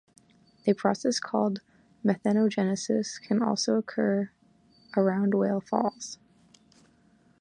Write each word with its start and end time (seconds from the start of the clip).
A 0.65 0.73
process 0.73 1.19
called 1.19 1.59
methanogenesis 2.03 3.21
can 3.21 3.43
also 3.43 3.75
occur 3.77 4.31
around 4.97 5.35
whale 5.35 5.61
falls. 5.61 6.17